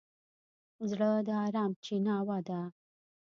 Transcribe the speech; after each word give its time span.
زړه 0.89 1.09
د 1.27 1.29
ارام 1.45 1.71
چیناوه 1.85 2.39
ده. 2.47 2.61